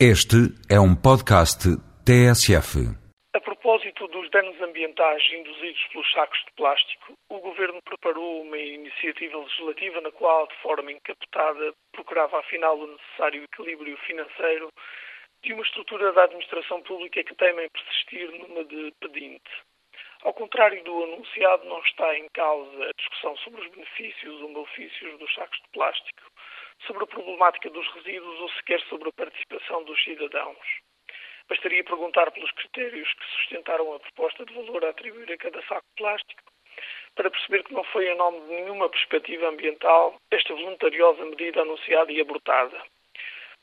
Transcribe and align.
Este 0.00 0.50
é 0.68 0.74
um 0.80 0.90
podcast 0.90 1.70
TSF. 2.02 2.82
A 3.32 3.40
propósito 3.40 4.08
dos 4.08 4.28
danos 4.30 4.60
ambientais 4.60 5.22
induzidos 5.32 5.86
pelos 5.92 6.10
sacos 6.10 6.36
de 6.46 6.52
plástico, 6.56 7.14
o 7.30 7.38
Governo 7.38 7.80
preparou 7.84 8.42
uma 8.42 8.58
iniciativa 8.58 9.38
legislativa 9.38 10.00
na 10.00 10.10
qual, 10.10 10.48
de 10.48 10.56
forma 10.62 10.90
encapotada, 10.90 11.72
procurava 11.92 12.40
afinal 12.40 12.76
o 12.76 12.88
necessário 12.88 13.44
equilíbrio 13.44 13.96
financeiro 13.98 14.68
de 15.44 15.52
uma 15.52 15.62
estrutura 15.62 16.12
da 16.12 16.24
administração 16.24 16.82
pública 16.82 17.22
que 17.22 17.36
temem 17.36 17.70
persistir 17.70 18.32
numa 18.32 18.64
de 18.64 18.92
pedinte. 18.98 19.52
Ao 20.24 20.32
contrário 20.32 20.82
do 20.84 21.04
anunciado, 21.04 21.66
não 21.66 21.80
está 21.80 22.18
em 22.18 22.26
causa 22.30 22.84
a 22.84 22.92
discussão 22.96 23.36
sobre 23.36 23.60
os 23.60 23.70
benefícios 23.70 24.40
ou 24.40 24.48
malefícios 24.48 25.18
dos 25.18 25.34
sacos 25.34 25.58
de 25.58 25.68
plástico, 25.68 26.22
sobre 26.86 27.04
a 27.04 27.06
problemática 27.06 27.68
dos 27.68 27.86
resíduos 27.92 28.40
ou 28.40 28.48
sequer 28.52 28.80
sobre 28.88 29.10
a 29.10 29.12
participação 29.12 29.84
dos 29.84 30.02
cidadãos. 30.02 30.66
Bastaria 31.46 31.84
perguntar 31.84 32.30
pelos 32.30 32.50
critérios 32.52 33.12
que 33.12 33.24
sustentaram 33.36 33.92
a 33.92 34.00
proposta 34.00 34.46
de 34.46 34.54
valor 34.54 34.86
a 34.86 34.88
atribuir 34.88 35.30
a 35.30 35.36
cada 35.36 35.60
saco 35.64 35.86
de 35.90 36.02
plástico 36.02 36.42
para 37.16 37.30
perceber 37.30 37.62
que 37.64 37.74
não 37.74 37.84
foi 37.84 38.08
em 38.08 38.16
nome 38.16 38.40
de 38.40 38.46
nenhuma 38.46 38.88
perspectiva 38.88 39.48
ambiental 39.48 40.16
esta 40.30 40.54
voluntariosa 40.54 41.22
medida 41.26 41.60
anunciada 41.60 42.10
e 42.10 42.22
abortada. 42.22 42.82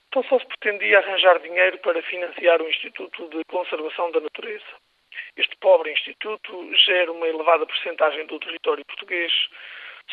Então 0.10 0.24
só 0.26 0.38
se 0.38 0.46
pretendia 0.46 1.00
arranjar 1.00 1.40
dinheiro 1.40 1.80
para 1.80 2.04
financiar 2.04 2.62
o 2.62 2.70
Instituto 2.70 3.30
de 3.30 3.44
Conservação 3.46 4.12
da 4.12 4.20
Natureza. 4.20 4.91
Este 5.38 5.56
pobre 5.58 5.92
instituto 5.92 6.76
gera 6.76 7.12
uma 7.12 7.28
elevada 7.28 7.66
percentagem 7.66 8.26
do 8.26 8.40
território 8.40 8.86
português, 8.86 9.32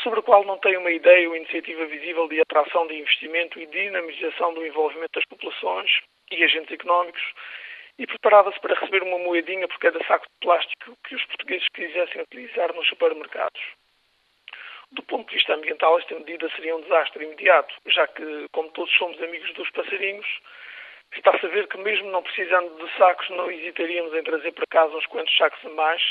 sobre 0.02 0.20
o 0.20 0.22
qual 0.22 0.44
não 0.44 0.58
tem 0.58 0.76
uma 0.76 0.90
ideia 0.90 1.28
ou 1.28 1.36
iniciativa 1.36 1.86
visível 1.86 2.28
de 2.28 2.40
atração 2.40 2.86
de 2.86 2.94
investimento 2.94 3.58
e 3.58 3.66
dinamização 3.66 4.54
do 4.54 4.64
envolvimento 4.64 5.12
das 5.14 5.24
populações 5.24 5.90
e 6.30 6.44
agentes 6.44 6.72
económicos, 6.72 7.22
e 7.98 8.06
preparava-se 8.06 8.60
para 8.60 8.78
receber 8.78 9.02
uma 9.02 9.18
moedinha 9.18 9.66
por 9.66 9.78
cada 9.78 9.98
saco 10.04 10.26
de 10.26 10.34
plástico 10.40 10.96
que 11.04 11.16
os 11.16 11.24
portugueses 11.24 11.66
quisessem 11.74 12.22
utilizar 12.22 12.72
nos 12.72 12.86
supermercados. 12.88 13.60
Do 14.92 15.02
ponto 15.02 15.28
de 15.28 15.34
vista 15.34 15.54
ambiental, 15.54 15.98
esta 15.98 16.14
medida 16.14 16.48
seria 16.50 16.76
um 16.76 16.80
desastre 16.80 17.24
imediato, 17.24 17.74
já 17.86 18.06
que, 18.06 18.46
como 18.52 18.70
todos 18.70 18.96
somos 18.96 19.20
amigos 19.20 19.52
dos 19.54 19.68
passarinhos, 19.70 20.26
está-se 21.16 21.46
a 21.46 21.48
ver 21.48 21.66
que, 21.68 21.78
mesmo 21.78 22.10
não 22.10 22.22
precisando 22.22 22.74
de 22.76 22.96
sacos, 22.96 23.28
não 23.30 23.50
hesitaríamos 23.50 24.14
em 24.14 24.22
trazer 24.22 24.52
para 24.52 24.66
casa 24.70 24.96
uns 24.96 25.06
quantos 25.06 25.36
sacos 25.36 25.64
a 25.64 25.70
mais 25.70 26.02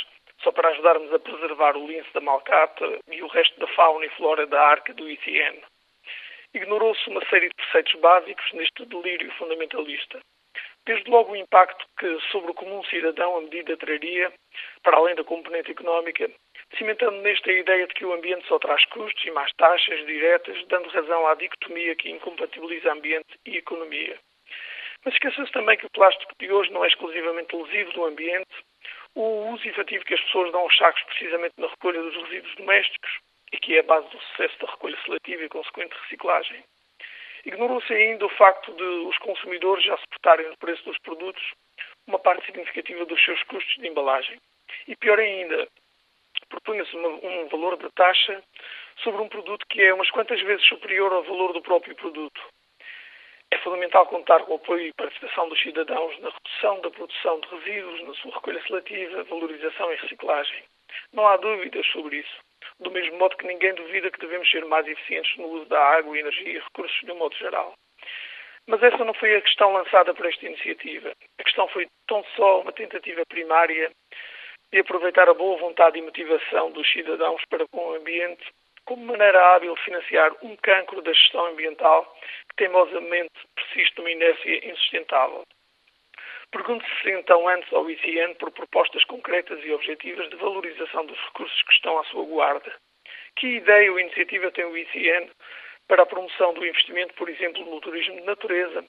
só 0.43 0.51
para 0.51 0.69
ajudarmos 0.69 1.11
a 1.13 1.19
preservar 1.19 1.75
o 1.75 1.87
lince 1.87 2.11
da 2.13 2.21
malcata 2.21 2.99
e 3.09 3.21
o 3.21 3.27
resto 3.27 3.59
da 3.59 3.67
fauna 3.67 4.05
e 4.05 4.09
flora 4.09 4.45
da 4.45 4.61
arca 4.61 4.93
do 4.93 5.09
ICN. 5.09 5.61
Ignorou-se 6.53 7.09
uma 7.09 7.25
série 7.25 7.49
de 7.49 7.55
preceitos 7.55 7.99
básicos 7.99 8.53
neste 8.53 8.85
delírio 8.85 9.31
fundamentalista. 9.33 10.19
Desde 10.85 11.09
logo 11.09 11.33
o 11.33 11.35
impacto 11.35 11.85
que 11.99 12.19
sobre 12.31 12.51
o 12.51 12.53
comum 12.53 12.81
cidadão 12.85 13.35
a 13.35 13.41
medida 13.41 13.75
traria, 13.75 14.31
para 14.83 14.95
além 14.95 15.15
da 15.15 15.23
componente 15.23 15.71
económica, 15.71 16.31
cimentando 16.77 17.17
nesta 17.21 17.49
a 17.49 17.53
ideia 17.53 17.85
de 17.85 17.93
que 17.93 18.05
o 18.05 18.13
ambiente 18.13 18.47
só 18.47 18.57
traz 18.57 18.85
custos 18.85 19.25
e 19.25 19.31
mais 19.31 19.51
taxas 19.57 20.05
diretas, 20.05 20.65
dando 20.67 20.89
razão 20.89 21.27
à 21.27 21.35
dicotomia 21.35 21.95
que 21.95 22.09
incompatibiliza 22.09 22.93
ambiente 22.93 23.37
e 23.45 23.57
economia. 23.57 24.17
Mas 25.07 25.13
esqueça-se 25.13 25.53
também 25.53 25.77
que 25.77 25.85
o 25.85 25.89
plástico 25.91 26.33
de 26.37 26.51
hoje 26.51 26.69
não 26.69 26.83
é 26.83 26.89
exclusivamente 26.89 27.55
lesivo 27.55 27.93
do 27.93 28.03
ambiente 28.03 28.53
o 29.15 29.53
uso 29.53 29.65
efetivo 29.65 30.03
que 30.03 30.13
as 30.13 30.19
pessoas 30.19 30.51
dão 30.51 30.59
aos 30.59 30.75
sacos 30.75 31.01
precisamente 31.03 31.53
na 31.57 31.67
recolha 31.67 32.01
dos 32.01 32.13
resíduos 32.23 32.53
domésticos 32.55 33.19
e 33.53 33.57
que 33.57 33.77
é 33.77 33.79
a 33.79 33.83
base 33.83 34.05
do 34.09 34.19
sucesso 34.19 34.59
da 34.59 34.69
recolha 34.69 34.97
seletiva 35.05 35.43
e 35.45 35.47
consequente 35.47 35.95
reciclagem. 36.01 36.61
Ignorou-se 37.45 37.93
ainda 37.93 38.25
o 38.25 38.35
facto 38.35 38.73
de 38.73 38.83
os 38.83 39.17
consumidores 39.19 39.85
já 39.85 39.95
suportarem 39.95 40.49
no 40.49 40.57
preço 40.57 40.83
dos 40.83 40.99
produtos 40.99 41.53
uma 42.05 42.19
parte 42.19 42.45
significativa 42.45 43.05
dos 43.05 43.23
seus 43.23 43.41
custos 43.43 43.75
de 43.77 43.87
embalagem. 43.87 44.37
E 44.89 44.95
pior 44.97 45.19
ainda, 45.19 45.69
propunha-se 46.49 46.93
um 46.97 47.47
valor 47.47 47.77
de 47.77 47.89
taxa 47.91 48.43
sobre 48.97 49.21
um 49.21 49.29
produto 49.29 49.65
que 49.69 49.81
é 49.81 49.93
umas 49.93 50.11
quantas 50.11 50.41
vezes 50.41 50.67
superior 50.67 51.13
ao 51.13 51.23
valor 51.23 51.53
do 51.53 51.61
próprio 51.61 51.95
produto. 51.95 52.41
Fundamental 53.67 54.05
contar 54.05 54.39
com 54.45 54.53
o 54.53 54.55
apoio 54.55 54.87
e 54.87 54.93
participação 54.93 55.49
dos 55.49 55.61
cidadãos 55.61 56.17
na 56.19 56.29
redução 56.29 56.79
da 56.79 56.89
produção 56.89 57.37
de 57.41 57.49
resíduos, 57.49 58.01
na 58.03 58.13
sua 58.13 58.33
recolha 58.35 58.63
seletiva, 58.65 59.23
valorização 59.25 59.91
e 59.91 59.97
reciclagem. 59.97 60.63
Não 61.11 61.27
há 61.27 61.35
dúvidas 61.35 61.85
sobre 61.87 62.15
isso. 62.15 62.37
Do 62.79 62.89
mesmo 62.89 63.17
modo 63.17 63.35
que 63.35 63.45
ninguém 63.45 63.73
duvida 63.73 64.09
que 64.09 64.21
devemos 64.21 64.49
ser 64.49 64.63
mais 64.63 64.87
eficientes 64.87 65.35
no 65.35 65.47
uso 65.47 65.65
da 65.65 65.83
água, 65.83 66.17
energia 66.17 66.49
e 66.49 66.59
recursos 66.59 66.97
de 67.01 67.11
um 67.11 67.17
modo 67.17 67.35
geral. 67.35 67.73
Mas 68.67 68.81
essa 68.81 69.03
não 69.03 69.13
foi 69.13 69.35
a 69.35 69.41
questão 69.41 69.73
lançada 69.73 70.13
por 70.13 70.25
esta 70.25 70.45
iniciativa. 70.45 71.11
A 71.37 71.43
questão 71.43 71.67
foi 71.67 71.89
tão 72.07 72.23
só 72.37 72.61
uma 72.61 72.71
tentativa 72.71 73.25
primária 73.27 73.91
de 74.71 74.79
aproveitar 74.79 75.27
a 75.27 75.33
boa 75.33 75.57
vontade 75.57 75.99
e 75.99 76.01
motivação 76.01 76.71
dos 76.71 76.89
cidadãos 76.89 77.41
para 77.49 77.67
com 77.67 77.85
o 77.85 77.95
ambiente 77.95 78.47
como 78.87 79.05
maneira 79.05 79.53
hábil 79.53 79.75
de 79.75 79.83
financiar 79.83 80.31
um 80.41 80.55
cancro 80.55 81.01
da 81.01 81.11
gestão 81.11 81.45
ambiental 81.47 82.05
que 82.49 82.55
teimosamente 82.55 83.33
persiste 83.67 83.97
numa 83.97 84.11
inércia 84.11 84.69
insustentável. 84.69 85.43
Pergunte-se 86.51 87.11
então 87.11 87.47
antes 87.47 87.71
ao 87.73 87.89
ICN 87.89 88.35
por 88.35 88.51
propostas 88.51 89.03
concretas 89.05 89.59
e 89.63 89.71
objetivas 89.71 90.29
de 90.29 90.35
valorização 90.37 91.05
dos 91.05 91.19
recursos 91.25 91.61
que 91.63 91.73
estão 91.73 91.99
à 91.99 92.03
sua 92.05 92.23
guarda. 92.23 92.73
Que 93.35 93.57
ideia 93.57 93.91
ou 93.91 93.99
iniciativa 93.99 94.51
tem 94.51 94.65
o 94.65 94.77
ICN 94.77 95.29
para 95.87 96.03
a 96.03 96.05
promoção 96.05 96.53
do 96.53 96.65
investimento, 96.65 97.13
por 97.15 97.29
exemplo, 97.29 97.63
no 97.65 97.79
turismo 97.81 98.15
de 98.15 98.25
natureza, 98.25 98.83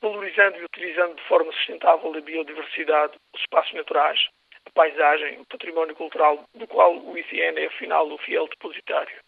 valorizando 0.00 0.58
e 0.58 0.64
utilizando 0.64 1.14
de 1.14 1.22
forma 1.24 1.52
sustentável 1.52 2.14
a 2.14 2.20
biodiversidade, 2.20 3.16
os 3.34 3.40
espaços 3.40 3.72
naturais, 3.72 4.28
a 4.64 4.70
paisagem, 4.70 5.40
o 5.40 5.46
património 5.46 5.94
cultural, 5.94 6.44
do 6.54 6.66
qual 6.66 6.96
o 6.96 7.16
ICN 7.16 7.58
é, 7.58 7.66
afinal, 7.66 8.08
o 8.08 8.18
fiel 8.18 8.46
depositário? 8.48 9.25